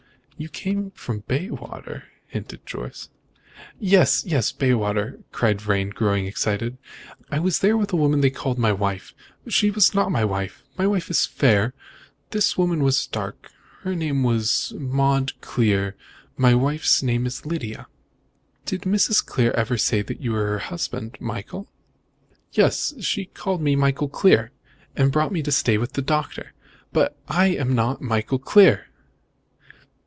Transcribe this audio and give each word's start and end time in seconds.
"You 0.37 0.49
came 0.49 0.81
here 0.85 0.91
from 0.95 1.19
Bayswater," 1.27 2.05
hinted 2.25 2.65
Jorce. 2.65 3.09
"Yes, 3.79 4.23
yes, 4.25 4.51
Bayswater!" 4.51 5.19
cried 5.31 5.61
Vrain, 5.61 5.91
growing 5.91 6.25
excited. 6.25 6.79
"I 7.29 7.37
was 7.37 7.59
there 7.59 7.77
with 7.77 7.93
a 7.93 7.95
woman 7.95 8.21
they 8.21 8.31
called 8.31 8.57
my 8.57 8.71
wife. 8.73 9.13
She 9.47 9.69
was 9.69 9.93
not 9.93 10.11
my 10.11 10.25
wife! 10.25 10.63
My 10.79 10.87
wife 10.87 11.11
is 11.11 11.27
fair, 11.27 11.75
this 12.31 12.57
woman 12.57 12.81
was 12.83 13.05
dark. 13.05 13.51
Her 13.83 13.93
name 13.93 14.23
was 14.23 14.73
Maud 14.79 15.39
Clear: 15.41 15.95
my 16.37 16.55
wife's 16.55 17.03
name 17.03 17.27
is 17.27 17.45
Lydia." 17.45 17.85
"Did 18.65 18.81
Mrs. 18.81 19.23
Clear 19.23 19.77
say 19.77 20.03
you 20.19 20.31
were 20.31 20.47
her 20.47 20.57
husband, 20.57 21.17
Michael?" 21.19 21.67
"Yes. 22.51 22.95
She 22.99 23.25
called 23.25 23.61
me 23.61 23.75
Michael 23.75 24.09
Clear, 24.09 24.49
and 24.95 25.11
brought 25.11 25.31
me 25.31 25.43
to 25.43 25.51
stay 25.51 25.77
with 25.77 25.93
the 25.93 26.01
doctor. 26.01 26.53
But 26.91 27.15
I 27.27 27.49
am 27.49 27.75
not 27.75 28.01
Michael 28.01 28.39
Clear!" 28.39 28.87